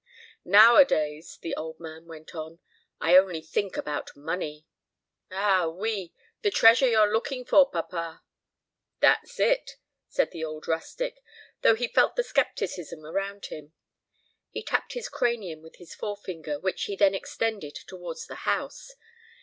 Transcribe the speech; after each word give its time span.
"Nowadays," 0.45 1.37
the 1.43 1.55
old 1.55 1.79
man 1.79 2.07
went 2.07 2.33
on, 2.33 2.57
"I 2.99 3.15
only 3.15 3.39
think 3.39 3.77
about 3.77 4.15
money." 4.15 4.65
"Ah, 5.29 5.67
oui, 5.69 6.11
the 6.41 6.49
treasure 6.49 6.87
you're 6.87 7.13
looking 7.13 7.45
for, 7.45 7.69
papa." 7.69 8.23
"That's 8.99 9.39
it," 9.39 9.77
said 10.07 10.31
the 10.31 10.43
old 10.43 10.67
rustic, 10.67 11.21
though 11.61 11.75
he 11.75 11.87
felt 11.87 12.15
the 12.15 12.23
skepticism 12.23 13.05
around 13.05 13.45
him. 13.45 13.73
He 14.49 14.63
tapped 14.63 14.93
his 14.93 15.07
cranium 15.07 15.61
with 15.61 15.75
his 15.75 15.93
forefinger, 15.93 16.59
which 16.59 16.85
he 16.85 16.95
then 16.95 17.13
extended 17.13 17.75
towards 17.75 18.25
the 18.25 18.49
house. 18.49 18.95